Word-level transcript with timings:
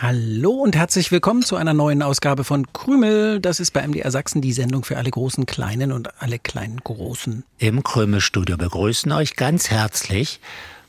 Hallo 0.00 0.52
und 0.52 0.76
herzlich 0.76 1.10
willkommen 1.10 1.42
zu 1.42 1.56
einer 1.56 1.74
neuen 1.74 2.02
Ausgabe 2.04 2.44
von 2.44 2.72
Krümel. 2.72 3.40
Das 3.40 3.58
ist 3.58 3.72
bei 3.72 3.84
MDR 3.84 4.12
Sachsen 4.12 4.40
die 4.40 4.52
Sendung 4.52 4.84
für 4.84 4.96
alle 4.96 5.10
großen 5.10 5.44
Kleinen 5.44 5.90
und 5.90 6.22
alle 6.22 6.38
kleinen 6.38 6.76
Großen. 6.76 7.42
Im 7.58 7.82
Krümelstudio 7.82 8.56
begrüßen 8.56 9.10
euch 9.10 9.34
ganz 9.34 9.70
herzlich 9.70 10.38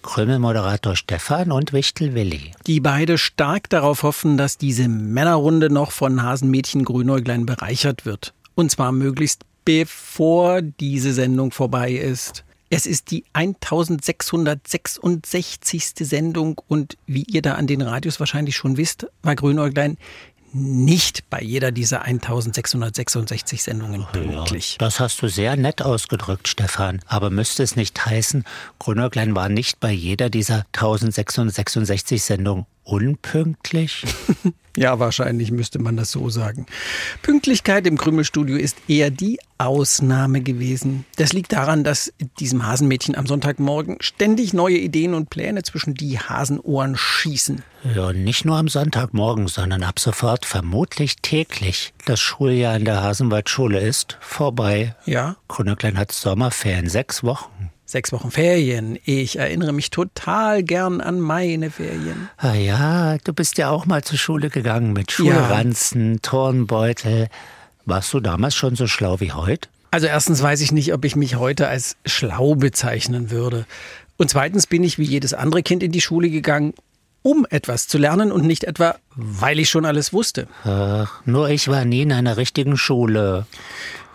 Krümel-Moderator 0.04 0.96
Stefan 0.96 1.52
und 1.52 1.74
Wichtel 1.74 2.14
Willi. 2.14 2.52
Die 2.68 2.80
beide 2.82 3.18
stark 3.18 3.68
darauf 3.72 4.04
hoffen, 4.04 4.38
dass 4.38 4.60
diese 4.60 4.88
Männerrunde 4.88 5.72
noch 5.72 5.92
von 5.92 6.22
Hasenmädchen 6.22 6.86
Grünäuglein 6.86 7.48
bereichert 7.48 8.06
wird. 8.06 8.36
Und 8.54 8.70
zwar 8.70 8.92
möglichst 8.92 9.42
bevor 9.66 10.62
diese 10.62 11.14
Sendung 11.14 11.52
vorbei 11.52 11.94
ist. 11.94 12.44
Es 12.72 12.86
ist 12.86 13.10
die 13.10 13.24
1666. 13.34 15.92
Sendung 16.02 16.62
und 16.68 16.98
wie 17.08 17.24
ihr 17.24 17.42
da 17.42 17.56
an 17.56 17.66
den 17.66 17.82
Radios 17.82 18.20
wahrscheinlich 18.20 18.56
schon 18.56 18.78
wisst, 18.78 19.08
war 19.24 19.36
Grünäuglein 19.36 19.98
nicht 20.52 21.30
bei 21.30 21.42
jeder 21.42 21.72
dieser 21.72 22.04
1666 22.04 23.64
Sendungen 23.64 24.06
pünktlich. 24.12 24.74
Ja, 24.74 24.78
das 24.80 25.00
hast 25.00 25.22
du 25.22 25.28
sehr 25.28 25.56
nett 25.56 25.82
ausgedrückt, 25.82 26.48
Stefan. 26.48 27.02
Aber 27.06 27.30
müsste 27.30 27.64
es 27.64 27.76
nicht 27.76 28.06
heißen, 28.06 28.44
Grünäuglein 28.80 29.36
war 29.36 29.50
nicht 29.50 29.80
bei 29.80 29.92
jeder 29.92 30.30
dieser 30.30 30.66
1666 30.74 32.24
Sendungen 32.24 32.66
unpünktlich? 32.92 34.06
ja, 34.78 35.00
wahrscheinlich 35.00 35.52
müsste 35.52 35.80
man 35.80 35.98
das 35.98 36.12
so 36.12 36.30
sagen. 36.30 36.66
Pünktlichkeit 37.22 37.86
im 37.88 37.98
Krümelstudio 37.98 38.58
ist 38.58 38.78
eher 38.88 39.10
die 39.10 39.40
Ausnahme 39.58 40.42
gewesen. 40.42 41.06
Das 41.18 41.34
liegt 41.34 41.52
daran, 41.52 41.84
dass 41.84 42.14
diesem 42.40 42.66
Hasenmädchen 42.66 43.16
am 43.16 43.28
Sonntagmorgen 43.28 43.98
ständig 44.00 44.54
neue 44.54 44.78
Ideen 44.78 45.14
und 45.14 45.30
Pläne 45.30 45.64
zwischen 45.64 45.94
die 45.94 46.20
Hasenohren 46.20 46.96
schießen. 46.96 47.62
Ja, 47.96 48.14
nicht 48.14 48.46
nur 48.46 48.58
am 48.58 48.68
Sonntagmorgen, 48.68 49.48
sondern 49.48 49.84
ab 49.84 50.00
sofort 50.00 50.46
vermutlich 50.46 51.18
täglich. 51.18 51.94
Das 52.06 52.20
Schuljahr 52.20 52.76
in 52.76 52.86
der 52.86 53.04
Hasenwaldschule 53.04 53.80
ist 53.80 54.18
vorbei. 54.22 54.96
Ja. 55.06 55.36
Grünäuglein 55.48 55.98
hat 55.98 56.12
Sommerferien, 56.12 56.90
sechs 56.90 57.24
Wochen. 57.24 57.72
Sechs 57.90 58.12
Wochen 58.12 58.30
Ferien. 58.30 59.00
Ich 59.04 59.40
erinnere 59.40 59.74
mich 59.74 59.90
total 59.90 60.62
gern 60.62 61.02
an 61.02 61.20
meine 61.20 61.72
Ferien. 61.72 62.30
Ah 62.38 62.54
ja, 62.54 63.18
du 63.24 63.34
bist 63.34 63.58
ja 63.58 63.72
auch 63.72 63.88
mal 63.88 64.04
zur 64.04 64.20
Schule 64.20 64.52
gegangen 64.52 64.94
mit 64.94 65.12
Schulranzen, 65.12 66.14
ja. 66.14 66.20
Turnbeutel. 66.22 67.30
Warst 67.86 68.14
du 68.14 68.20
damals 68.20 68.54
schon 68.54 68.76
so 68.76 68.86
schlau 68.86 69.20
wie 69.22 69.32
heute? 69.32 69.70
Also 69.90 70.06
erstens 70.06 70.44
weiß 70.44 70.62
ich 70.62 70.72
nicht, 70.72 70.94
ob 70.94 71.04
ich 71.04 71.16
mich 71.16 71.38
heute 71.38 71.68
als 71.68 71.96
schlau 72.06 72.54
bezeichnen 72.54 73.32
würde. 73.32 73.66
Und 74.18 74.30
zweitens 74.30 74.68
bin 74.68 74.84
ich 74.84 75.00
wie 75.00 75.06
jedes 75.06 75.34
andere 75.34 75.64
Kind 75.64 75.82
in 75.82 75.92
die 75.92 76.02
Schule 76.02 76.30
gegangen, 76.30 76.76
um 77.24 77.48
etwas 77.50 77.88
zu 77.88 77.98
lernen 77.98 78.32
und 78.32 78.46
nicht 78.46 78.66
etwa, 78.66 78.98
weil 79.16 79.58
ich 79.58 79.72
schon 79.72 79.86
alles 79.86 80.14
wusste. 80.14 80.48
Ach, 80.64 81.22
nur 81.26 81.50
ich 81.50 81.68
war 81.68 81.86
nie 81.86 82.04
in 82.04 82.14
einer 82.14 82.38
richtigen 82.38 82.78
Schule. 82.78 83.48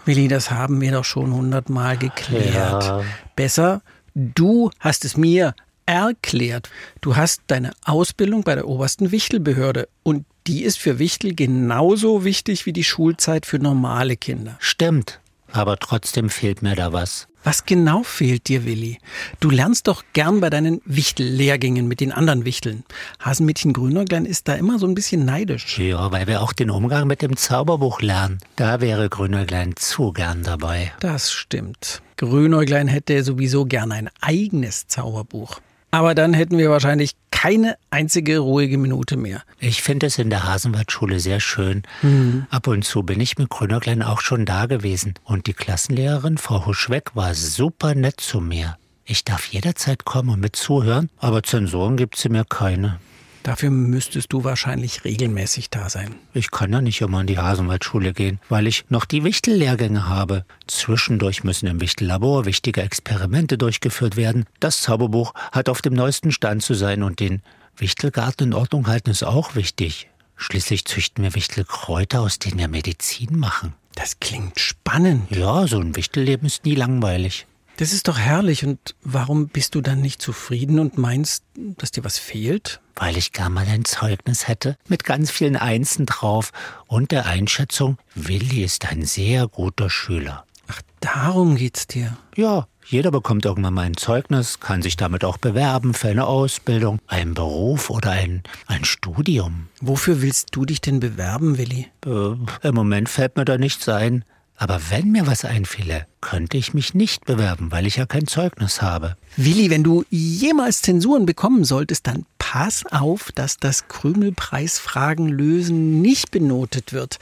Willi, 0.05 0.29
das 0.29 0.51
haben 0.51 0.81
wir 0.81 0.93
doch 0.93 1.05
schon 1.05 1.33
hundertmal 1.33 1.97
geklärt. 1.97 2.85
Ja. 2.85 3.03
Besser, 3.37 3.83
du 4.15 4.71
hast 4.81 5.05
es 5.05 5.17
mir 5.17 5.55
erklärt. 5.87 6.71
Du 7.01 7.17
hast 7.17 7.43
deine 7.47 7.73
Ausbildung 7.85 8.43
bei 8.43 8.55
der 8.55 8.69
obersten 8.69 9.11
Wichtelbehörde 9.11 9.89
und 10.03 10.25
die 10.47 10.63
ist 10.63 10.79
für 10.79 10.99
Wichtel 10.99 11.35
genauso 11.35 12.25
wichtig 12.25 12.67
wie 12.67 12.73
die 12.73 12.85
Schulzeit 12.85 13.47
für 13.47 13.59
normale 13.59 14.17
Kinder. 14.17 14.57
Stimmt, 14.59 15.21
aber 15.53 15.79
trotzdem 15.79 16.29
fehlt 16.29 16.63
mir 16.63 16.75
da 16.75 16.93
was. 16.93 17.29
Was 17.45 17.67
genau 17.67 18.03
fehlt 18.03 18.49
dir, 18.49 18.65
Willi? 18.65 18.99
Du 19.39 19.51
lernst 19.51 19.87
doch 19.87 20.03
gern 20.15 20.41
bei 20.41 20.49
deinen 20.49 20.81
Wichtel-Lehrgängen 20.87 21.87
mit 21.87 22.01
den 22.01 22.11
anderen 22.11 22.47
Wichteln. 22.47 22.85
Hasenmädchen 23.21 23.75
Grünäuglein 23.75 24.25
ist 24.25 24.49
da 24.49 24.55
immer 24.55 24.79
so 24.79 24.87
ein 24.87 24.95
bisschen 24.95 25.27
neidisch. 25.27 25.79
Ja, 25.79 26.11
weil 26.11 26.27
wir 26.27 26.41
auch 26.41 26.55
den 26.55 26.71
Umgang 26.71 27.07
mit 27.07 27.21
dem 27.21 27.37
Zauberbuch 27.37 28.01
lernen. 28.01 28.39
Da 28.57 28.81
wäre 28.81 29.11
Grünäuglein 29.11 29.77
zu 29.77 30.13
gern 30.13 30.43
dabei. 30.43 30.93
Das 31.01 31.33
stimmt. 31.33 32.01
Grünäuglein 32.17 32.89
hätte 32.89 33.23
sowieso 33.23 33.67
gern 33.67 33.93
ein 33.93 34.09
eigenes 34.23 34.87
Zauberbuch. 34.87 35.61
Aber 35.95 36.17
dann 36.17 36.35
hätten 36.35 36.59
wir 36.59 36.71
wahrscheinlich 36.71 37.13
keine 37.31 37.77
einzige 37.91 38.41
ruhige 38.41 38.79
Minute 38.79 39.17
mehr. 39.17 39.45
Ich 39.61 39.81
finde 39.81 40.07
es 40.07 40.19
in 40.19 40.29
der 40.29 40.43
Hasenwaldschule 40.43 41.21
sehr 41.21 41.39
schön. 41.39 41.85
Mhm. 42.03 42.47
Ab 42.51 42.67
und 42.67 42.85
zu 42.85 43.05
bin 43.05 43.21
ich 43.21 43.39
mit 43.39 43.49
Grünäuglein 43.49 44.03
auch 44.03 44.21
schon 44.21 44.45
da 44.45 44.67
gewesen. 44.67 45.15
Und 45.23 45.47
die 45.47 45.53
Klassenlehrerin, 45.53 46.37
Frau 46.37 46.67
Huschweck, 46.67 47.15
war 47.15 47.33
super 47.35 47.95
nett 47.95 48.21
zu 48.21 48.41
mir. 48.41 48.77
Ich 49.05 49.23
darf 49.23 49.47
jederzeit 49.47 50.05
kommen 50.05 50.31
und 50.31 50.41
mit 50.41 50.57
zuhören, 50.57 51.11
aber 51.19 51.45
Zensoren 51.45 51.97
gibt 51.97 52.17
sie 52.17 52.29
mir 52.29 52.45
keine. 52.45 52.99
Dafür 53.45 53.71
müsstest 53.71 54.33
du 54.33 54.43
wahrscheinlich 54.43 55.05
regelmäßig 55.05 55.69
da 55.69 55.91
sein. 55.91 56.15
Ich 56.33 56.51
kann 56.51 56.73
ja 56.73 56.81
nicht 56.81 57.03
immer 57.03 57.21
in 57.21 57.27
die 57.27 57.39
Hasenwaldschule 57.39 58.15
gehen, 58.15 58.41
weil 58.49 58.67
ich 58.67 58.87
noch 58.89 59.05
die 59.05 59.23
Wichtellehrgänge 59.23 60.09
habe. 60.09 60.47
Zwischendurch 60.67 61.45
müssen 61.45 61.67
im 61.67 61.79
Wichtellabor 61.83 62.47
wichtige 62.47 62.81
Experimente 62.81 63.59
durchgeführt 63.59 64.17
werden. 64.17 64.47
Das 64.61 64.81
Zauberbuch 64.81 65.35
hat 65.53 65.69
auf 65.69 65.83
dem 65.83 65.93
neuesten 65.93 66.33
Stand 66.33 66.63
zu 66.63 66.73
sein 66.73 67.03
und 67.03 67.21
den 67.21 67.43
Wichtelgarten 67.77 68.49
in 68.49 68.55
Ordnung 68.55 68.87
halten 68.87 69.11
ist 69.11 69.25
auch 69.25 69.55
wichtig. 69.55 70.09
Schließlich 70.37 70.87
züchten 70.87 71.23
wir 71.23 71.35
Wichtelkräuter, 71.35 72.23
aus 72.23 72.39
denen 72.39 72.59
wir 72.59 72.69
Medizin 72.69 73.37
machen. 73.39 73.75
Das 73.95 74.21
klingt 74.21 74.59
spannend. 74.59 75.31
Ja, 75.31 75.67
so 75.67 75.81
ein 75.81 75.95
Wichtelleben 75.95 76.47
ist 76.47 76.65
nie 76.65 76.77
langweilig. 76.77 77.47
Das 77.77 77.93
ist 77.93 78.09
doch 78.09 78.19
herrlich. 78.19 78.65
Und 78.65 78.95
warum 79.03 79.49
bist 79.49 79.75
du 79.75 79.81
dann 79.81 80.01
nicht 80.01 80.23
zufrieden 80.23 80.79
und 80.79 80.99
meinst, 80.99 81.45
dass 81.55 81.91
dir 81.91 82.05
was 82.05 82.19
fehlt? 82.19 82.81
Weil 82.97 83.17
ich 83.17 83.33
gar 83.33 83.51
mal 83.51 83.67
ein 83.67 83.85
Zeugnis 83.85 84.47
hätte 84.47 84.77
mit 84.89 85.05
ganz 85.05 85.31
vielen 85.31 85.57
Einsen 85.57 86.07
drauf 86.07 86.53
und 86.87 87.11
der 87.11 87.27
Einschätzung, 87.27 87.99
Willi 88.15 88.63
ist 88.63 88.91
ein 88.91 89.03
sehr 89.03 89.49
guter 89.49 89.91
Schüler. 89.91 90.45
Ach, 90.69 90.81
darum 91.01 91.57
geht's 91.57 91.87
dir. 91.89 92.17
Ja, 92.37 92.69
jeder 92.87 93.11
bekommt 93.11 93.45
irgendwann 93.45 93.75
mal 93.75 93.83
ein 93.83 93.97
Zeugnis, 93.97 94.61
kann 94.61 94.83
sich 94.83 94.97
damit 94.97 95.25
auch 95.25 95.39
bewerben 95.39 95.95
für 95.95 96.09
eine 96.09 96.27
Ausbildung, 96.27 97.01
einen 97.07 97.35
Beruf 97.35 97.91
oder 97.91 98.11
ein, 98.11 98.43
ein 98.67 98.85
Studium. 98.85 99.69
Wofür 99.81 100.23
willst 100.23 100.49
du 100.53 100.65
dich 100.65 100.81
denn 100.81 101.01
bewerben, 101.01 101.59
Willi? 101.59 101.89
Äh, 102.07 102.69
Im 102.69 102.75
Moment 102.75 103.09
fällt 103.09 103.37
mir 103.37 103.45
da 103.45 103.59
nichts 103.59 103.89
ein. 103.89 104.25
Aber 104.57 104.81
wenn 104.91 105.11
mir 105.11 105.27
was 105.27 105.45
einfiele, 105.45 106.07
könnte 106.21 106.57
ich 106.57 106.75
mich 106.75 106.95
nicht 106.95 107.25
bewerben, 107.25 107.73
weil 107.73 107.87
ich 107.87 107.97
ja 107.97 108.07
kein 108.07 108.27
Zeugnis 108.27 108.83
habe. 108.83 109.17
Willi, 109.37 109.69
wenn 109.69 109.83
du 109.83 110.05
jemals 110.11 110.83
Zensuren 110.83 111.27
bekommen 111.27 111.65
solltest, 111.65 112.07
dann 112.07 112.25
pass 112.39 112.87
auf, 112.87 113.33
dass 113.33 113.57
das 113.57 113.89
Krümelpreisfragen 113.89 115.29
lösen 115.29 116.01
nicht 116.01 116.31
benotet 116.31 116.93
wird. 116.93 117.19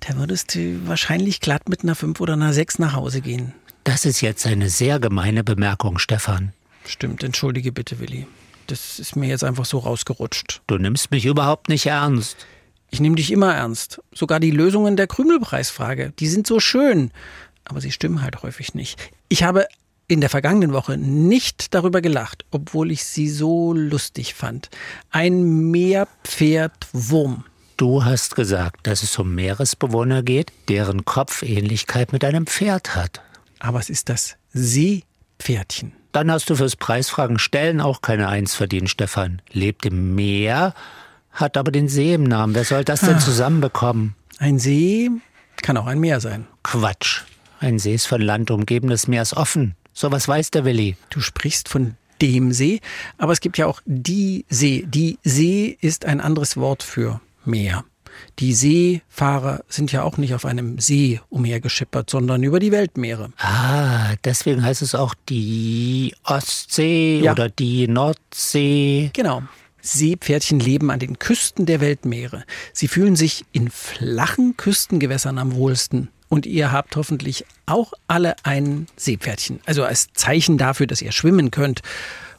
Da 0.00 0.16
würdest 0.16 0.54
du 0.54 0.86
wahrscheinlich 0.86 1.40
glatt 1.40 1.68
mit 1.68 1.82
einer 1.82 1.94
5 1.94 2.20
oder 2.20 2.34
einer 2.34 2.52
6 2.52 2.78
nach 2.78 2.92
Hause 2.92 3.22
gehen. 3.22 3.54
Das 3.84 4.04
ist 4.04 4.20
jetzt 4.20 4.46
eine 4.46 4.68
sehr 4.68 5.00
gemeine 5.00 5.44
Bemerkung, 5.44 5.98
Stefan. 5.98 6.52
Stimmt, 6.86 7.22
entschuldige 7.22 7.72
bitte, 7.72 8.00
Willi. 8.00 8.26
Das 8.66 8.98
ist 8.98 9.16
mir 9.16 9.28
jetzt 9.28 9.44
einfach 9.44 9.64
so 9.64 9.78
rausgerutscht. 9.78 10.62
Du 10.66 10.78
nimmst 10.78 11.10
mich 11.10 11.26
überhaupt 11.26 11.68
nicht 11.68 11.86
ernst. 11.86 12.46
Ich 12.94 13.00
nehme 13.00 13.16
dich 13.16 13.32
immer 13.32 13.52
ernst. 13.52 14.00
Sogar 14.12 14.38
die 14.38 14.52
Lösungen 14.52 14.96
der 14.96 15.08
Krümelpreisfrage, 15.08 16.12
die 16.16 16.28
sind 16.28 16.46
so 16.46 16.60
schön. 16.60 17.10
Aber 17.64 17.80
sie 17.80 17.90
stimmen 17.90 18.22
halt 18.22 18.44
häufig 18.44 18.72
nicht. 18.74 19.00
Ich 19.28 19.42
habe 19.42 19.66
in 20.06 20.20
der 20.20 20.30
vergangenen 20.30 20.72
Woche 20.72 20.96
nicht 20.96 21.74
darüber 21.74 22.00
gelacht, 22.00 22.44
obwohl 22.52 22.92
ich 22.92 23.02
sie 23.02 23.28
so 23.28 23.72
lustig 23.72 24.34
fand. 24.34 24.70
Ein 25.10 25.72
Meerpferdwurm. 25.72 27.42
Du 27.76 28.04
hast 28.04 28.36
gesagt, 28.36 28.86
dass 28.86 29.02
es 29.02 29.18
um 29.18 29.34
Meeresbewohner 29.34 30.22
geht, 30.22 30.52
deren 30.68 31.04
Kopf 31.04 31.42
Ähnlichkeit 31.42 32.12
mit 32.12 32.24
einem 32.24 32.46
Pferd 32.46 32.94
hat. 32.94 33.22
Aber 33.58 33.80
es 33.80 33.90
ist 33.90 34.08
das 34.08 34.36
Seepferdchen. 34.52 35.94
Dann 36.12 36.30
hast 36.30 36.48
du 36.48 36.54
fürs 36.54 36.76
Preisfragen 36.76 37.40
stellen 37.40 37.80
auch 37.80 38.02
keine 38.02 38.28
Eins 38.28 38.54
verdient, 38.54 38.88
Stefan. 38.88 39.42
Lebt 39.50 39.84
im 39.84 40.14
Meer, 40.14 40.74
hat 41.34 41.56
aber 41.56 41.70
den 41.70 41.88
See 41.88 42.14
im 42.14 42.24
Namen. 42.24 42.54
Wer 42.54 42.64
soll 42.64 42.84
das 42.84 43.00
denn 43.00 43.16
ah. 43.16 43.20
zusammenbekommen? 43.20 44.14
Ein 44.38 44.58
See 44.58 45.10
kann 45.62 45.76
auch 45.76 45.86
ein 45.86 46.00
Meer 46.00 46.20
sein. 46.20 46.46
Quatsch. 46.62 47.22
Ein 47.60 47.78
See 47.78 47.94
ist 47.94 48.06
von 48.06 48.20
Land 48.20 48.50
umgeben, 48.50 48.88
das 48.88 49.08
Meer 49.08 49.22
ist 49.22 49.36
offen. 49.36 49.74
So 49.92 50.10
was 50.12 50.28
weiß 50.28 50.50
der 50.50 50.64
Willi. 50.64 50.96
Du 51.10 51.20
sprichst 51.20 51.68
von 51.68 51.96
dem 52.20 52.52
See, 52.52 52.80
aber 53.18 53.32
es 53.32 53.40
gibt 53.40 53.58
ja 53.58 53.66
auch 53.66 53.80
die 53.86 54.44
See. 54.48 54.84
Die 54.86 55.18
See 55.24 55.76
ist 55.80 56.04
ein 56.04 56.20
anderes 56.20 56.56
Wort 56.56 56.82
für 56.82 57.20
Meer. 57.44 57.84
Die 58.38 58.52
Seefahrer 58.52 59.64
sind 59.68 59.90
ja 59.90 60.02
auch 60.02 60.18
nicht 60.18 60.34
auf 60.34 60.44
einem 60.44 60.78
See 60.78 61.20
umhergeschippert, 61.30 62.10
sondern 62.10 62.42
über 62.42 62.60
die 62.60 62.70
Weltmeere. 62.70 63.30
Ah, 63.38 64.14
deswegen 64.24 64.62
heißt 64.62 64.82
es 64.82 64.94
auch 64.94 65.14
die 65.28 66.14
Ostsee 66.24 67.20
ja. 67.20 67.32
oder 67.32 67.48
die 67.48 67.88
Nordsee. 67.88 69.10
Genau. 69.12 69.42
Seepferdchen 69.84 70.60
leben 70.60 70.90
an 70.90 70.98
den 70.98 71.18
Küsten 71.18 71.66
der 71.66 71.80
Weltmeere. 71.80 72.44
Sie 72.72 72.88
fühlen 72.88 73.16
sich 73.16 73.44
in 73.52 73.70
flachen 73.70 74.56
Küstengewässern 74.56 75.38
am 75.38 75.54
wohlsten. 75.54 76.08
Und 76.30 76.46
ihr 76.46 76.72
habt 76.72 76.96
hoffentlich 76.96 77.44
auch 77.66 77.92
alle 78.08 78.34
ein 78.44 78.86
Seepferdchen. 78.96 79.60
Also 79.66 79.84
als 79.84 80.08
Zeichen 80.14 80.56
dafür, 80.56 80.86
dass 80.86 81.02
ihr 81.02 81.12
schwimmen 81.12 81.50
könnt. 81.50 81.82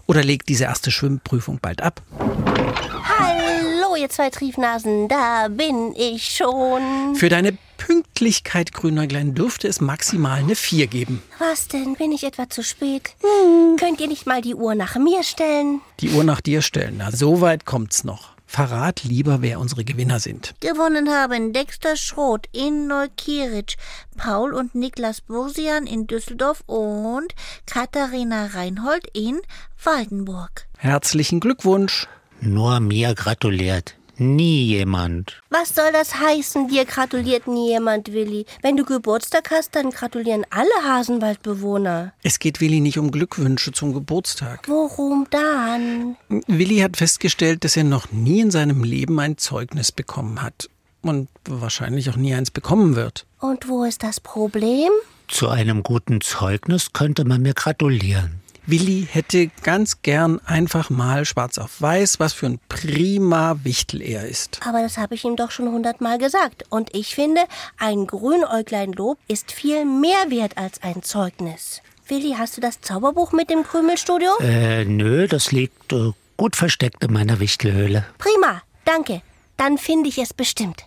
Oder 0.08 0.24
legt 0.24 0.50
diese 0.50 0.66
erste 0.66 0.90
Schwimmprüfung 0.90 1.60
bald 1.62 1.82
ab? 1.82 2.02
Hallo, 2.20 3.96
ihr 3.96 4.10
zwei 4.10 4.32
Triefnasen, 4.32 5.08
da 5.08 5.48
bin 5.48 5.94
ich 5.96 6.36
schon. 6.36 7.16
Für 7.16 7.30
deine 7.30 7.58
Pünktlichkeit, 7.78 8.74
Grünäuglein, 8.74 9.36
dürfte 9.36 9.68
es 9.68 9.82
maximal 9.82 10.40
eine 10.40 10.56
4 10.56 10.88
geben. 10.88 11.22
Was 11.40 11.68
denn? 11.68 11.96
Bin 11.96 12.12
ich 12.12 12.24
etwa 12.24 12.50
zu 12.50 12.64
spät? 12.64 13.16
Hm. 13.22 13.78
Könnt 13.78 14.00
ihr 14.00 14.08
nicht 14.08 14.26
mal 14.26 14.42
die 14.42 14.56
Uhr 14.56 14.76
nach 14.76 14.96
mir 14.96 15.24
stellen? 15.24 15.82
Die 16.00 16.12
Uhr 16.12 16.24
nach 16.24 16.42
dir 16.42 16.62
stellen? 16.62 16.96
Na, 16.98 17.12
so 17.12 17.42
weit 17.42 17.66
kommt's 17.66 18.04
noch. 18.04 18.36
Verrat 18.48 19.04
lieber, 19.04 19.42
wer 19.42 19.60
unsere 19.60 19.84
Gewinner 19.84 20.20
sind. 20.20 20.54
Gewonnen 20.62 21.10
haben 21.10 21.52
Dexter 21.52 21.98
Schroth 21.98 22.48
in 22.52 22.88
Neukirch, 22.88 23.76
Paul 24.18 24.54
und 24.54 24.76
Niklas 24.76 25.22
Bursian 25.22 25.88
in 25.88 26.08
Düsseldorf 26.08 26.64
und 26.68 27.34
Katharina 27.66 28.46
Reinhold 28.54 29.08
in 29.14 29.42
Waldenburg. 29.84 30.68
Herzlichen 30.78 31.40
Glückwunsch. 31.40 32.08
Nur 32.40 32.80
mir 32.80 33.16
gratuliert. 33.16 33.96
Nie 34.18 34.64
jemand. 34.66 35.42
Was 35.50 35.76
soll 35.76 35.92
das 35.92 36.20
heißen, 36.20 36.68
dir 36.70 36.86
gratuliert 36.86 37.48
nie 37.48 37.70
jemand, 37.70 38.14
Willi? 38.14 38.46
Wenn 38.62 38.78
du 38.78 38.86
Geburtstag 38.86 39.52
hast, 39.52 39.76
dann 39.76 39.92
gratulieren 39.92 40.46
alle 40.50 40.70
Hasenwaldbewohner. 40.84 42.14
Es 42.24 42.40
geht 42.40 42.62
Willi 42.62 42.80
nicht 42.80 42.98
um 42.98 43.12
Glückwünsche 43.12 43.72
zum 43.74 43.94
Geburtstag. 43.94 44.68
Worum 44.68 45.28
dann? 45.30 46.16
Willi 46.48 46.78
hat 46.80 46.98
festgestellt, 46.98 47.64
dass 47.64 47.76
er 47.76 47.84
noch 47.84 48.12
nie 48.12 48.40
in 48.40 48.52
seinem 48.52 48.84
Leben 48.84 49.20
ein 49.20 49.38
Zeugnis 49.38 49.92
bekommen 49.92 50.42
hat. 50.42 50.70
Und 51.02 51.30
wahrscheinlich 51.48 52.10
auch 52.10 52.16
nie 52.16 52.34
eins 52.34 52.52
bekommen 52.52 52.96
wird. 52.96 53.26
Und 53.40 53.68
wo 53.68 53.84
ist 53.84 54.02
das 54.02 54.20
Problem? 54.20 54.90
Zu 55.28 55.50
einem 55.50 55.84
guten 55.84 56.22
Zeugnis 56.22 56.94
könnte 56.94 57.26
man 57.26 57.42
mir 57.42 57.54
gratulieren. 57.54 58.45
Willi 58.68 59.08
hätte 59.12 59.52
ganz 59.64 60.02
gern 60.02 60.40
einfach 60.46 60.90
mal 60.90 61.26
schwarz 61.26 61.58
auf 61.58 61.82
weiß, 61.82 62.20
was 62.20 62.34
für 62.34 62.48
ein 62.48 62.60
prima 62.68 63.60
Wichtel 63.64 64.02
er 64.02 64.28
ist. 64.28 64.60
Aber 64.66 64.82
das 64.82 64.98
habe 64.98 65.14
ich 65.14 65.24
ihm 65.24 65.36
doch 65.36 65.52
schon 65.52 65.68
hundertmal 65.68 66.18
gesagt. 66.18 66.64
Und 66.70 66.94
ich 66.96 67.14
finde, 67.14 67.42
ein 67.78 68.08
Grünäugleinlob 68.08 69.20
ist 69.28 69.52
viel 69.52 69.86
mehr 69.86 70.30
wert 70.30 70.58
als 70.58 70.82
ein 70.82 71.04
Zeugnis. 71.04 71.82
Willi, 72.08 72.36
hast 72.38 72.58
du 72.58 72.62
das 72.62 72.82
Zauberbuch 72.82 73.32
mit 73.32 73.50
dem 73.50 73.64
Krümelstudio? 73.64 74.32
Äh, 74.40 74.86
nö, 74.86 75.28
das 75.28 75.52
liegt 75.52 75.94
äh, 75.94 76.12
gut 76.38 76.56
versteckt 76.56 77.04
in 77.04 77.14
meiner 77.14 77.40
Wichtelhöhle. 77.40 78.06
Prima, 78.18 78.62
danke. 78.84 79.22
Dann 79.58 79.78
finde 79.78 80.10
ich 80.10 80.18
es 80.18 80.34
bestimmt. 80.34 80.84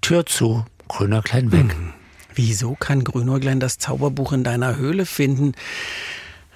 Tür 0.00 0.24
zu, 0.26 0.64
Grünäuglein 0.88 1.52
weg. 1.52 1.72
Hm. 1.72 1.92
Wieso 2.34 2.74
kann 2.74 3.04
Grünäuglein 3.04 3.60
das 3.60 3.78
Zauberbuch 3.78 4.32
in 4.32 4.44
deiner 4.44 4.76
Höhle 4.76 5.06
finden? 5.06 5.54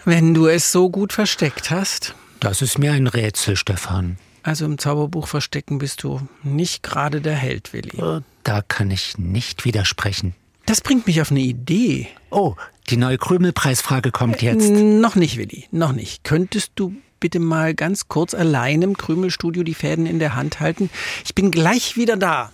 Wenn 0.04 0.34
du 0.34 0.46
es 0.46 0.72
so 0.72 0.90
gut 0.90 1.12
versteckt 1.12 1.70
hast. 1.70 2.14
Das 2.40 2.60
ist 2.60 2.78
mir 2.78 2.92
ein 2.92 3.06
Rätsel, 3.06 3.56
Stefan. 3.56 4.16
Also 4.42 4.64
im 4.64 4.78
Zauberbuch 4.78 5.28
verstecken 5.28 5.78
bist 5.78 6.02
du 6.02 6.20
nicht 6.42 6.82
gerade 6.82 7.20
der 7.20 7.36
Held, 7.36 7.72
Willi. 7.72 8.00
Äh, 8.00 8.22
da 8.42 8.62
kann 8.62 8.90
ich 8.90 9.16
nicht 9.16 9.64
widersprechen. 9.64 10.34
Das 10.66 10.80
bringt 10.80 11.06
mich 11.06 11.20
auf 11.20 11.30
eine 11.30 11.40
Idee. 11.40 12.08
Oh, 12.30 12.56
die 12.90 12.96
neue 12.96 13.18
Krümelpreisfrage 13.18 14.10
kommt 14.10 14.42
jetzt. 14.42 14.70
Noch 14.70 15.14
nicht, 15.14 15.36
Willi, 15.36 15.66
noch 15.70 15.92
nicht. 15.92 16.24
Könntest 16.24 16.72
du 16.74 16.94
bitte 17.20 17.38
mal 17.38 17.74
ganz 17.74 18.08
kurz 18.08 18.34
allein 18.34 18.82
im 18.82 18.96
Krümelstudio 18.96 19.62
die 19.62 19.74
Fäden 19.74 20.06
in 20.06 20.18
der 20.18 20.34
Hand 20.34 20.58
halten? 20.58 20.90
Ich 21.24 21.36
bin 21.36 21.52
gleich 21.52 21.96
wieder 21.96 22.16
da. 22.16 22.50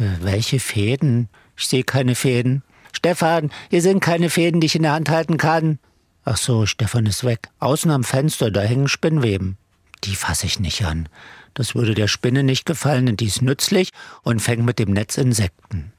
Äh, 0.00 0.24
welche 0.24 0.58
Fäden? 0.58 1.28
Ich 1.56 1.68
sehe 1.68 1.84
keine 1.84 2.16
Fäden. 2.16 2.62
Stefan, 2.92 3.52
hier 3.70 3.82
sind 3.82 4.00
keine 4.00 4.30
Fäden, 4.30 4.60
die 4.60 4.66
ich 4.66 4.74
in 4.74 4.82
der 4.82 4.92
Hand 4.92 5.08
halten 5.08 5.36
kann. 5.36 5.78
Ach 6.24 6.36
so, 6.36 6.66
Stefan 6.66 7.06
ist 7.06 7.24
weg. 7.24 7.48
Außen 7.58 7.90
am 7.90 8.04
Fenster, 8.04 8.50
da 8.50 8.60
hängen 8.60 8.88
Spinnweben. 8.88 9.56
Die 10.04 10.14
fasse 10.14 10.46
ich 10.46 10.60
nicht 10.60 10.84
an. 10.84 11.08
Das 11.54 11.74
würde 11.74 11.94
der 11.94 12.08
Spinne 12.08 12.42
nicht 12.42 12.64
gefallen, 12.64 13.06
denn 13.06 13.16
die 13.16 13.26
ist 13.26 13.42
nützlich 13.42 13.90
und 14.22 14.40
fängt 14.40 14.64
mit 14.64 14.78
dem 14.78 14.92
Netz 14.92 15.18
Insekten. 15.18 15.92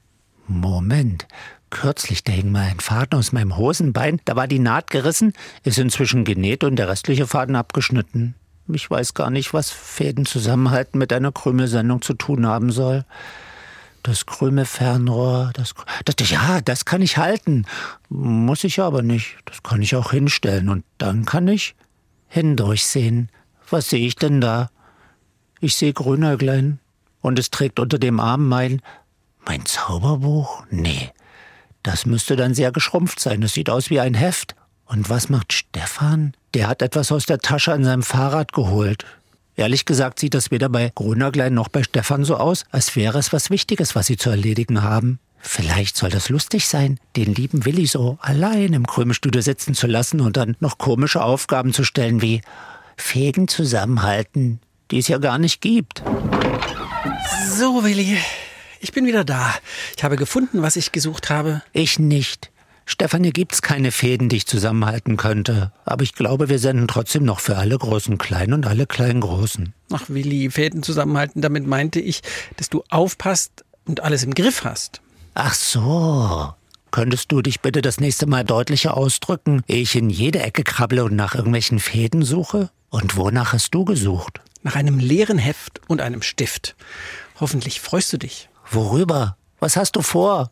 Moment. 0.46 1.26
Kürzlich, 1.70 2.22
da 2.22 2.32
hing 2.32 2.52
mal 2.52 2.70
ein 2.70 2.80
Faden 2.80 3.18
aus 3.18 3.32
meinem 3.32 3.56
Hosenbein, 3.56 4.20
da 4.24 4.36
war 4.36 4.46
die 4.46 4.58
Naht 4.58 4.90
gerissen, 4.90 5.32
ist 5.64 5.78
inzwischen 5.78 6.24
genäht 6.24 6.64
und 6.64 6.76
der 6.76 6.88
restliche 6.88 7.26
Faden 7.26 7.56
abgeschnitten. 7.56 8.34
Ich 8.68 8.88
weiß 8.88 9.14
gar 9.14 9.30
nicht, 9.30 9.52
was 9.52 9.70
Fäden 9.70 10.24
zusammenhalten 10.24 10.98
mit 10.98 11.12
einer 11.12 11.32
Krümelsendung 11.32 12.00
zu 12.00 12.14
tun 12.14 12.46
haben 12.46 12.70
soll. 12.70 13.04
Das 14.04 14.26
krümme 14.26 14.66
Fernrohr, 14.66 15.50
das, 15.54 15.74
das, 16.04 16.28
ja, 16.28 16.60
das 16.60 16.84
kann 16.84 17.00
ich 17.00 17.16
halten. 17.16 17.64
Muss 18.10 18.62
ich 18.62 18.78
aber 18.80 19.00
nicht. 19.00 19.38
Das 19.46 19.62
kann 19.62 19.80
ich 19.80 19.96
auch 19.96 20.10
hinstellen. 20.10 20.68
Und 20.68 20.84
dann 20.98 21.24
kann 21.24 21.48
ich 21.48 21.74
hindurchsehen. 22.28 23.30
Was 23.70 23.88
sehe 23.88 24.06
ich 24.06 24.16
denn 24.16 24.42
da? 24.42 24.70
Ich 25.58 25.74
sehe 25.74 25.94
Grünäuglein. 25.94 26.80
Und 27.22 27.38
es 27.38 27.48
trägt 27.48 27.80
unter 27.80 27.98
dem 27.98 28.20
Arm 28.20 28.46
mein, 28.46 28.82
mein 29.46 29.64
Zauberbuch? 29.64 30.66
Nee. 30.68 31.10
Das 31.82 32.04
müsste 32.04 32.36
dann 32.36 32.52
sehr 32.52 32.72
geschrumpft 32.72 33.20
sein. 33.20 33.42
Es 33.42 33.54
sieht 33.54 33.70
aus 33.70 33.88
wie 33.88 34.00
ein 34.00 34.12
Heft. 34.12 34.54
Und 34.84 35.08
was 35.08 35.30
macht 35.30 35.54
Stefan? 35.54 36.34
Der 36.52 36.68
hat 36.68 36.82
etwas 36.82 37.10
aus 37.10 37.24
der 37.24 37.38
Tasche 37.38 37.72
an 37.72 37.84
seinem 37.84 38.02
Fahrrad 38.02 38.52
geholt. 38.52 39.06
Ehrlich 39.56 39.84
gesagt 39.84 40.18
sieht 40.18 40.34
das 40.34 40.50
weder 40.50 40.68
bei 40.68 40.90
Grünäuglein 40.94 41.54
noch 41.54 41.68
bei 41.68 41.82
Stefan 41.82 42.24
so 42.24 42.36
aus, 42.36 42.64
als 42.70 42.96
wäre 42.96 43.18
es 43.18 43.32
was 43.32 43.50
Wichtiges, 43.50 43.94
was 43.94 44.06
sie 44.06 44.16
zu 44.16 44.30
erledigen 44.30 44.82
haben. 44.82 45.20
Vielleicht 45.38 45.96
soll 45.96 46.10
das 46.10 46.28
lustig 46.28 46.66
sein, 46.66 46.98
den 47.16 47.34
lieben 47.34 47.64
Willi 47.64 47.86
so 47.86 48.18
allein 48.20 48.72
im 48.72 48.86
Krümelstudio 48.86 49.42
sitzen 49.42 49.74
zu 49.74 49.86
lassen 49.86 50.20
und 50.20 50.36
dann 50.36 50.56
noch 50.58 50.78
komische 50.78 51.22
Aufgaben 51.22 51.72
zu 51.72 51.84
stellen 51.84 52.22
wie 52.22 52.40
Fäden 52.96 53.46
zusammenhalten, 53.46 54.60
die 54.90 54.98
es 54.98 55.08
ja 55.08 55.18
gar 55.18 55.38
nicht 55.38 55.60
gibt. 55.60 56.02
So, 57.50 57.84
Willi, 57.84 58.18
ich 58.80 58.92
bin 58.92 59.06
wieder 59.06 59.24
da. 59.24 59.54
Ich 59.96 60.02
habe 60.02 60.16
gefunden, 60.16 60.62
was 60.62 60.76
ich 60.76 60.92
gesucht 60.92 61.30
habe. 61.30 61.62
Ich 61.72 61.98
nicht. 61.98 62.50
Stefan, 62.86 63.24
hier 63.24 63.32
gibt's 63.32 63.62
keine 63.62 63.92
Fäden, 63.92 64.28
die 64.28 64.36
ich 64.36 64.46
zusammenhalten 64.46 65.16
könnte. 65.16 65.72
Aber 65.84 66.02
ich 66.02 66.14
glaube, 66.14 66.48
wir 66.48 66.58
senden 66.58 66.86
trotzdem 66.86 67.24
noch 67.24 67.40
für 67.40 67.56
alle 67.56 67.78
Großen 67.78 68.18
klein 68.18 68.52
und 68.52 68.66
alle 68.66 68.86
kleinen 68.86 69.20
Großen. 69.20 69.72
Ach, 69.92 70.04
Willi, 70.08 70.50
Fäden 70.50 70.82
zusammenhalten, 70.82 71.40
damit 71.40 71.66
meinte 71.66 72.00
ich, 72.00 72.22
dass 72.56 72.68
du 72.68 72.82
aufpasst 72.90 73.64
und 73.86 74.02
alles 74.02 74.22
im 74.24 74.34
Griff 74.34 74.64
hast. 74.64 75.00
Ach 75.34 75.54
so. 75.54 76.54
Könntest 76.90 77.32
du 77.32 77.42
dich 77.42 77.60
bitte 77.60 77.82
das 77.82 77.98
nächste 77.98 78.26
Mal 78.26 78.44
deutlicher 78.44 78.96
ausdrücken, 78.96 79.62
ehe 79.66 79.82
ich 79.82 79.96
in 79.96 80.10
jede 80.10 80.40
Ecke 80.40 80.62
krabble 80.62 81.04
und 81.04 81.16
nach 81.16 81.34
irgendwelchen 81.34 81.80
Fäden 81.80 82.22
suche? 82.22 82.70
Und 82.90 83.16
wonach 83.16 83.52
hast 83.52 83.74
du 83.74 83.84
gesucht? 83.84 84.40
Nach 84.62 84.76
einem 84.76 84.98
leeren 84.98 85.38
Heft 85.38 85.80
und 85.88 86.00
einem 86.00 86.22
Stift. 86.22 86.76
Hoffentlich 87.40 87.80
freust 87.80 88.12
du 88.12 88.18
dich. 88.18 88.48
Worüber? 88.70 89.36
Was 89.58 89.76
hast 89.76 89.96
du 89.96 90.02
vor? 90.02 90.50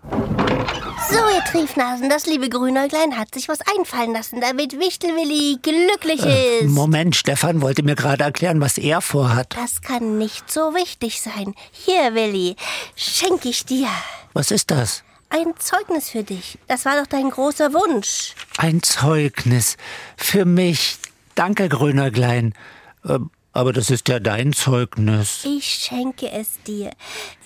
So, 1.12 1.19
ihr 1.19 1.45
Triefnasen, 1.45 2.09
das 2.09 2.25
liebe 2.25 2.49
Grünäuglein 2.49 3.19
hat 3.19 3.35
sich 3.35 3.47
was 3.47 3.59
einfallen 3.76 4.14
lassen, 4.14 4.40
damit 4.40 4.78
Wichtelwilli 4.78 5.59
glücklich 5.61 6.25
äh, 6.25 6.61
ist. 6.61 6.71
Moment, 6.71 7.14
Stefan 7.14 7.61
wollte 7.61 7.83
mir 7.83 7.97
gerade 7.97 8.25
erklären, 8.25 8.62
was 8.62 8.78
er 8.78 9.02
vorhat. 9.02 9.54
Das 9.54 9.83
kann 9.83 10.16
nicht 10.16 10.50
so 10.50 10.75
wichtig 10.75 11.21
sein. 11.21 11.54
Hier, 11.71 12.14
Willi, 12.14 12.57
schenke 12.97 13.50
ich 13.50 13.66
dir. 13.66 13.88
Was 14.33 14.50
ist 14.50 14.71
das? 14.71 15.04
Ein 15.28 15.52
Zeugnis 15.59 16.09
für 16.09 16.23
dich. 16.23 16.59
Das 16.66 16.87
war 16.87 16.99
doch 16.99 17.07
dein 17.07 17.28
großer 17.28 17.75
Wunsch. 17.75 18.35
Ein 18.57 18.83
Zeugnis. 18.83 19.76
Für 20.16 20.47
mich. 20.47 20.97
Danke, 21.35 21.69
Grünäuglein. 21.69 22.54
Ähm, 23.07 23.31
aber 23.52 23.73
das 23.73 23.90
ist 23.90 24.09
ja 24.09 24.18
dein 24.21 24.52
Zeugnis. 24.52 25.44
Ich 25.44 25.66
schenke 25.66 26.30
es 26.30 26.62
dir. 26.66 26.90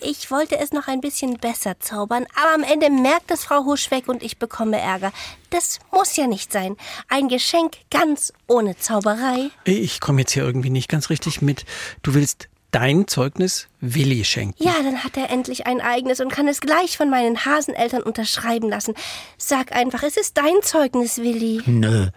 Ich 0.01 0.31
wollte 0.31 0.59
es 0.59 0.73
noch 0.73 0.89
ein 0.89 1.01
bisschen 1.01 1.39
besser 1.39 1.79
zaubern, 1.81 2.27
aber 2.35 2.55
am 2.55 2.63
Ende 2.63 2.91
merkt 2.91 3.31
es 3.31 3.45
Frau 3.45 3.65
Huschweg 3.65 4.09
und 4.09 4.23
ich 4.23 4.39
bekomme 4.39 4.81
Ärger. 4.81 5.13
Das 5.51 5.79
muss 5.93 6.17
ja 6.17 6.27
nicht 6.27 6.53
sein. 6.53 6.77
Ein 7.09 7.29
Geschenk 7.29 7.77
ganz 7.91 8.33
ohne 8.47 8.77
Zauberei. 8.77 9.51
Ich 9.65 10.01
komme 10.01 10.21
jetzt 10.21 10.33
hier 10.33 10.45
irgendwie 10.45 10.71
nicht 10.71 10.89
ganz 10.89 11.11
richtig 11.11 11.43
mit. 11.43 11.65
Du 12.03 12.15
willst 12.15 12.49
dein 12.71 13.09
Zeugnis 13.09 13.69
Willi 13.81 14.25
schenken. 14.25 14.63
Ja, 14.63 14.75
dann 14.83 15.03
hat 15.03 15.17
er 15.17 15.31
endlich 15.31 15.67
ein 15.67 15.81
eigenes 15.81 16.21
und 16.21 16.31
kann 16.31 16.47
es 16.47 16.61
gleich 16.61 16.97
von 16.97 17.09
meinen 17.09 17.45
Haseneltern 17.45 18.03
unterschreiben 18.03 18.69
lassen. 18.69 18.95
Sag 19.39 19.73
einfach, 19.73 20.03
es 20.03 20.17
ist 20.17 20.37
dein 20.37 20.63
Zeugnis, 20.63 21.19
Willi. 21.19 21.63
Nö. 21.67 22.09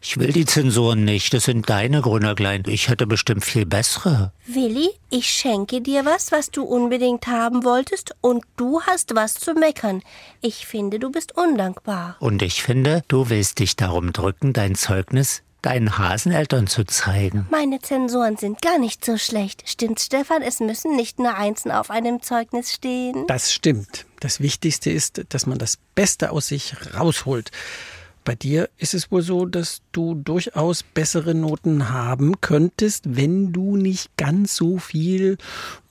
Ich 0.00 0.18
will 0.18 0.32
die 0.32 0.46
Zensuren 0.46 1.04
nicht, 1.04 1.34
das 1.34 1.44
sind 1.44 1.68
deine 1.68 2.02
Grünerglein. 2.02 2.62
Ich 2.66 2.88
hätte 2.88 3.06
bestimmt 3.06 3.44
viel 3.44 3.66
bessere. 3.66 4.32
Willi, 4.46 4.90
ich 5.10 5.30
schenke 5.30 5.80
dir 5.80 6.04
was, 6.04 6.30
was 6.30 6.50
du 6.50 6.62
unbedingt 6.62 7.26
haben 7.26 7.64
wolltest, 7.64 8.14
und 8.20 8.44
du 8.56 8.80
hast 8.82 9.14
was 9.14 9.34
zu 9.34 9.54
meckern. 9.54 10.02
Ich 10.40 10.66
finde, 10.66 10.98
du 10.98 11.10
bist 11.10 11.36
undankbar. 11.36 12.16
Und 12.20 12.42
ich 12.42 12.62
finde, 12.62 13.02
du 13.08 13.28
willst 13.28 13.58
dich 13.58 13.76
darum 13.76 14.12
drücken, 14.12 14.52
dein 14.52 14.74
Zeugnis 14.74 15.42
deinen 15.62 15.98
Haseneltern 15.98 16.66
zu 16.68 16.84
zeigen. 16.84 17.46
Meine 17.50 17.80
Zensoren 17.80 18.36
sind 18.36 18.62
gar 18.62 18.78
nicht 18.78 19.04
so 19.04 19.16
schlecht. 19.18 19.68
Stimmt's, 19.68 20.06
Stefan? 20.06 20.42
Es 20.42 20.60
müssen 20.60 20.94
nicht 20.94 21.18
nur 21.18 21.34
Einsen 21.34 21.72
auf 21.72 21.90
einem 21.90 22.22
Zeugnis 22.22 22.72
stehen. 22.72 23.26
Das 23.26 23.52
stimmt. 23.52 24.06
Das 24.20 24.40
Wichtigste 24.40 24.90
ist, 24.90 25.24
dass 25.30 25.46
man 25.46 25.58
das 25.58 25.78
Beste 25.94 26.30
aus 26.30 26.48
sich 26.48 26.74
rausholt. 26.94 27.50
Bei 28.28 28.34
dir 28.34 28.68
ist 28.76 28.92
es 28.92 29.10
wohl 29.10 29.22
so, 29.22 29.46
dass 29.46 29.80
du 29.90 30.14
durchaus 30.14 30.82
bessere 30.82 31.34
Noten 31.34 31.88
haben 31.88 32.42
könntest, 32.42 33.16
wenn 33.16 33.54
du 33.54 33.78
nicht 33.78 34.14
ganz 34.18 34.54
so 34.54 34.76
viel 34.76 35.38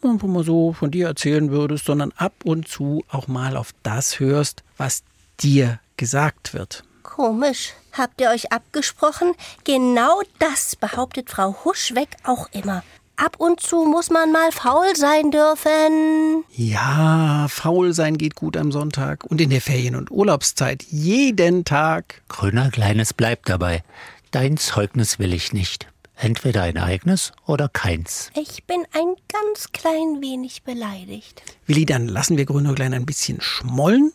mal 0.03 0.44
so 0.44 0.72
von 0.72 0.91
dir 0.91 1.08
erzählen 1.08 1.50
würdest, 1.50 1.86
sondern 1.86 2.12
ab 2.15 2.34
und 2.44 2.67
zu 2.67 3.03
auch 3.10 3.27
mal 3.27 3.58
auf 3.58 3.72
das 3.82 4.20
hörst, 4.20 4.62
was 4.77 5.01
dir 5.39 5.79
gesagt 5.98 6.53
wird. 6.53 6.84
Komisch. 7.01 7.74
Habt 7.91 8.22
ihr 8.22 8.29
euch 8.29 8.51
abgesprochen? 8.51 9.34
Genau 9.63 10.22
das 10.38 10.75
behauptet 10.75 11.32
Frau 11.32 11.56
Huschweg 11.65 12.10
auch 12.24 12.50
immer. 12.51 12.84
Ab 13.20 13.38
und 13.40 13.60
zu 13.60 13.84
muss 13.84 14.12
man 14.12 14.32
mal 14.32 14.52
faul 14.52 14.96
sein 14.96 15.32
dürfen. 15.32 16.44
Ja, 16.52 17.48
faul 17.50 17.92
sein 17.92 18.16
geht 18.20 18.36
gut 18.36 18.56
am 18.56 18.72
Sonntag 18.72 19.24
und 19.24 19.42
in 19.42 19.50
der 19.50 19.60
Ferien- 19.60 19.96
und 19.96 20.12
Urlaubszeit 20.12 20.84
jeden 20.84 21.66
Tag. 21.66 22.22
Grüner 22.30 22.70
Kleines 22.70 23.16
bleibt 23.16 23.50
dabei. 23.50 23.84
Dein 24.30 24.58
Zeugnis 24.58 25.18
will 25.18 25.34
ich 25.34 25.52
nicht. 25.52 25.88
Entweder 26.16 26.62
ein 26.62 26.78
eigenes 26.78 27.32
oder 27.48 27.70
keins. 27.70 28.30
Ich 28.36 28.66
bin 28.66 28.86
ein 28.94 29.16
ganz 29.28 29.72
klein 29.72 30.22
wenig 30.22 30.62
beleidigt. 30.62 31.42
Willi, 31.66 31.88
dann 31.88 32.08
lassen 32.08 32.38
wir 32.38 32.46
Grünäuglein 32.46 32.94
ein 32.94 33.08
bisschen 33.08 33.42
schmollen 33.42 34.14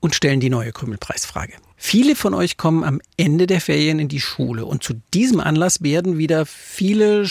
und 0.00 0.14
stellen 0.14 0.40
die 0.40 0.50
neue 0.50 0.72
Krümelpreisfrage. 0.72 1.54
Viele 1.78 2.16
von 2.16 2.34
euch 2.34 2.58
kommen 2.58 2.84
am 2.84 3.00
Ende 3.16 3.46
der 3.46 3.62
Ferien 3.62 3.98
in 3.98 4.08
die 4.08 4.20
Schule 4.20 4.66
und 4.66 4.82
zu 4.82 4.92
diesem 5.14 5.40
Anlass 5.40 5.82
werden 5.82 6.18
wieder 6.18 6.44
viele 6.44 7.26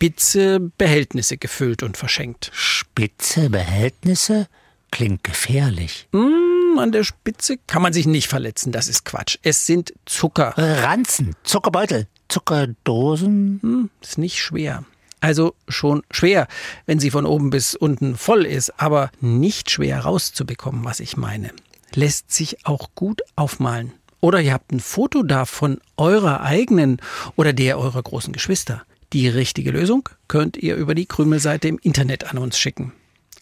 spitze 0.00 0.60
Behältnisse 0.78 1.36
gefüllt 1.36 1.82
und 1.82 1.98
verschenkt. 1.98 2.50
Spitze 2.54 3.50
Behältnisse? 3.50 4.48
Klingt 4.90 5.22
gefährlich. 5.24 6.08
Mm, 6.12 6.78
an 6.78 6.90
der 6.90 7.04
Spitze 7.04 7.58
kann 7.66 7.82
man 7.82 7.92
sich 7.92 8.06
nicht 8.06 8.26
verletzen, 8.26 8.72
das 8.72 8.88
ist 8.88 9.04
Quatsch. 9.04 9.36
Es 9.42 9.66
sind 9.66 9.92
Zucker. 10.06 10.54
Ranzen, 10.56 11.36
Zuckerbeutel, 11.42 12.06
Zuckerdosen? 12.28 13.58
Hm, 13.60 13.90
ist 14.00 14.16
nicht 14.16 14.38
schwer. 14.38 14.86
Also 15.20 15.54
schon 15.68 16.02
schwer, 16.10 16.48
wenn 16.86 16.98
sie 16.98 17.10
von 17.10 17.26
oben 17.26 17.50
bis 17.50 17.74
unten 17.74 18.16
voll 18.16 18.46
ist, 18.46 18.80
aber 18.80 19.10
nicht 19.20 19.70
schwer 19.70 20.00
rauszubekommen, 20.00 20.82
was 20.82 21.00
ich 21.00 21.18
meine. 21.18 21.50
Lässt 21.94 22.32
sich 22.32 22.64
auch 22.64 22.88
gut 22.94 23.20
aufmalen. 23.36 23.92
Oder 24.20 24.40
ihr 24.40 24.54
habt 24.54 24.72
ein 24.72 24.80
Foto 24.80 25.22
da 25.22 25.44
von 25.44 25.78
eurer 25.98 26.40
eigenen 26.40 27.02
oder 27.36 27.52
der 27.52 27.78
eurer 27.78 28.02
großen 28.02 28.32
Geschwister. 28.32 28.82
Die 29.12 29.28
richtige 29.28 29.72
Lösung 29.72 30.08
könnt 30.28 30.56
ihr 30.56 30.76
über 30.76 30.94
die 30.94 31.06
Krümelseite 31.06 31.68
im 31.68 31.78
Internet 31.82 32.30
an 32.30 32.38
uns 32.38 32.58
schicken. 32.58 32.92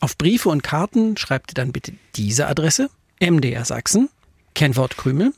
Auf 0.00 0.16
Briefe 0.16 0.48
und 0.48 0.62
Karten 0.62 1.16
schreibt 1.16 1.50
ihr 1.52 1.54
dann 1.54 1.72
bitte 1.72 1.92
diese 2.16 2.46
Adresse: 2.46 2.88
MDR 3.20 3.64
Sachsen, 3.64 4.08
Kennwort 4.54 4.96
Krümel, 4.96 5.34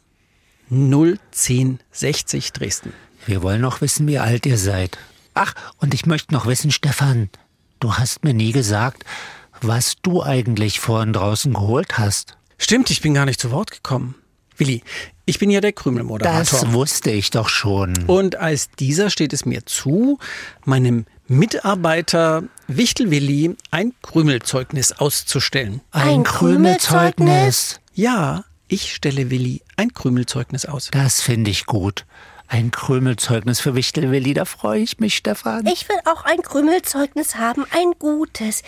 01060 0.70 2.52
Dresden. 2.52 2.92
Wir 3.26 3.42
wollen 3.42 3.60
noch 3.60 3.80
wissen, 3.80 4.06
wie 4.06 4.18
alt 4.18 4.46
ihr 4.46 4.58
seid. 4.58 4.98
Ach, 5.34 5.54
und 5.78 5.94
ich 5.94 6.06
möchte 6.06 6.32
noch 6.32 6.46
wissen, 6.46 6.70
Stefan, 6.70 7.28
du 7.80 7.94
hast 7.94 8.24
mir 8.24 8.34
nie 8.34 8.52
gesagt, 8.52 9.04
was 9.60 9.96
du 10.02 10.22
eigentlich 10.22 10.80
vorhin 10.80 11.12
draußen 11.12 11.52
geholt 11.52 11.98
hast. 11.98 12.36
Stimmt, 12.56 12.90
ich 12.90 13.00
bin 13.00 13.14
gar 13.14 13.26
nicht 13.26 13.40
zu 13.40 13.50
Wort 13.50 13.70
gekommen. 13.70 14.14
Willi, 14.60 14.82
ich 15.24 15.38
bin 15.38 15.50
ja 15.50 15.60
der 15.60 15.72
Krümelmoderator. 15.72 16.60
Das 16.60 16.72
wusste 16.72 17.10
ich 17.10 17.30
doch 17.30 17.48
schon. 17.48 18.04
Und 18.06 18.36
als 18.36 18.70
dieser 18.78 19.10
steht 19.10 19.32
es 19.32 19.46
mir 19.46 19.64
zu, 19.66 20.18
meinem 20.64 21.06
Mitarbeiter 21.26 22.44
Wichtel 22.66 23.10
Willi 23.10 23.56
ein 23.70 23.94
Krümelzeugnis 24.02 24.92
auszustellen. 24.92 25.80
Ein 25.90 26.24
Krümelzeugnis? 26.24 27.80
Ja, 27.94 28.44
ich 28.68 28.94
stelle 28.94 29.30
Willi 29.30 29.62
ein 29.76 29.92
Krümelzeugnis 29.92 30.66
aus. 30.66 30.90
Das 30.92 31.22
finde 31.22 31.50
ich 31.50 31.66
gut. 31.66 32.04
Ein 32.52 32.72
Krümelzeugnis 32.72 33.60
für 33.60 33.76
Wichtelwilli, 33.76 34.34
da 34.34 34.44
freue 34.44 34.80
ich 34.80 34.98
mich, 34.98 35.14
Stefan. 35.16 35.66
Ich 35.66 35.88
will 35.88 36.00
auch 36.04 36.24
ein 36.24 36.42
Krümelzeugnis 36.42 37.36
haben, 37.36 37.64
ein 37.70 37.92
gutes. 38.00 38.62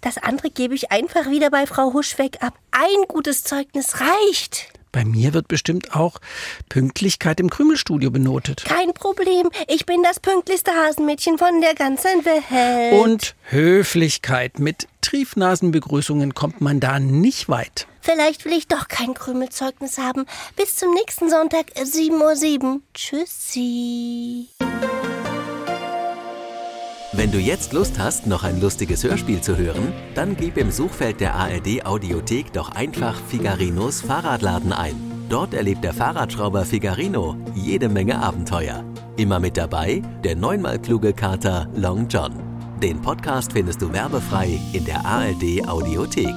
Das 0.00 0.16
andere 0.16 0.48
gebe 0.48 0.74
ich 0.74 0.90
einfach 0.90 1.28
wieder 1.28 1.50
bei 1.50 1.66
Frau 1.66 1.92
Huschweg 1.92 2.42
ab. 2.42 2.58
Ein 2.70 3.06
gutes 3.08 3.44
Zeugnis 3.44 4.00
reicht. 4.00 4.68
Bei 4.96 5.04
mir 5.04 5.34
wird 5.34 5.46
bestimmt 5.46 5.94
auch 5.94 6.22
Pünktlichkeit 6.70 7.38
im 7.38 7.50
Krümelstudio 7.50 8.10
benotet. 8.10 8.64
Kein 8.64 8.94
Problem. 8.94 9.50
Ich 9.68 9.84
bin 9.84 10.02
das 10.02 10.20
pünktlichste 10.20 10.70
Hasenmädchen 10.70 11.36
von 11.36 11.60
der 11.60 11.74
ganzen 11.74 12.24
Welt. 12.24 13.04
Und 13.04 13.34
Höflichkeit. 13.42 14.58
Mit 14.58 14.88
Triefnasenbegrüßungen 15.02 16.32
kommt 16.32 16.62
man 16.62 16.80
da 16.80 16.98
nicht 16.98 17.50
weit. 17.50 17.86
Vielleicht 18.00 18.46
will 18.46 18.54
ich 18.54 18.68
doch 18.68 18.88
kein 18.88 19.12
Krümelzeugnis 19.12 19.98
haben. 19.98 20.24
Bis 20.56 20.76
zum 20.76 20.94
nächsten 20.94 21.28
Sonntag, 21.28 21.66
7.07 21.74 22.62
Uhr. 22.62 22.80
Tschüssi. 22.94 24.48
Wenn 27.16 27.32
du 27.32 27.38
jetzt 27.38 27.72
Lust 27.72 27.98
hast, 27.98 28.26
noch 28.26 28.44
ein 28.44 28.60
lustiges 28.60 29.02
Hörspiel 29.02 29.40
zu 29.40 29.56
hören, 29.56 29.94
dann 30.14 30.36
gib 30.36 30.58
im 30.58 30.70
Suchfeld 30.70 31.18
der 31.18 31.34
ARD 31.34 31.86
Audiothek 31.86 32.52
doch 32.52 32.72
einfach 32.72 33.18
Figarinos 33.28 34.02
Fahrradladen 34.02 34.70
ein. 34.74 34.94
Dort 35.30 35.54
erlebt 35.54 35.82
der 35.82 35.94
Fahrradschrauber 35.94 36.66
Figarino 36.66 37.36
jede 37.54 37.88
Menge 37.88 38.18
Abenteuer. 38.18 38.84
Immer 39.16 39.40
mit 39.40 39.56
dabei 39.56 40.02
der 40.24 40.36
neunmal 40.36 40.78
kluge 40.78 41.14
Kater 41.14 41.70
Long 41.74 42.06
John. 42.06 42.34
Den 42.82 43.00
Podcast 43.00 43.52
findest 43.52 43.80
du 43.80 43.90
werbefrei 43.94 44.60
in 44.74 44.84
der 44.84 45.02
ARD 45.06 45.66
Audiothek. 45.66 46.34